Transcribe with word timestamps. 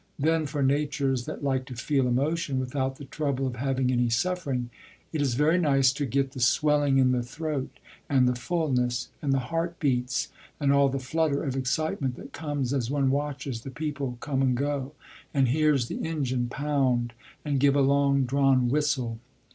Then 0.17 0.47
for 0.47 0.63
natures 0.63 1.25
that 1.25 1.43
like 1.43 1.65
to 1.65 1.75
feel 1.75 2.07
emotion 2.07 2.59
without 2.59 2.95
the 2.95 3.05
trouble 3.05 3.45
of 3.45 3.57
having 3.57 3.91
any 3.91 4.09
suffering, 4.09 4.71
it 5.13 5.21
is 5.21 5.35
very 5.35 5.59
nice 5.59 5.93
to 5.93 6.07
get 6.07 6.31
the 6.31 6.39
swelling 6.39 6.97
in 6.97 7.11
the 7.11 7.21
throat, 7.21 7.77
and 8.09 8.27
the 8.27 8.33
fullness, 8.33 9.09
and 9.21 9.31
the 9.31 9.37
heart 9.53 9.79
beats, 9.79 10.29
and 10.59 10.73
all 10.73 10.89
the 10.89 10.97
flutter 10.97 11.43
of 11.43 11.55
excitement 11.55 12.15
that 12.15 12.33
comes 12.33 12.73
as 12.73 12.89
one 12.89 13.11
watches 13.11 13.61
the 13.61 13.69
people 13.69 14.17
come 14.21 14.41
and 14.41 14.57
go, 14.57 14.93
and 15.35 15.49
hears 15.49 15.87
the 15.87 16.03
engine 16.03 16.47
pound 16.49 17.13
and 17.45 17.59
give 17.59 17.75
a 17.75 17.81
long 17.81 18.23
drawn 18.23 18.69
whistle. 18.69 19.19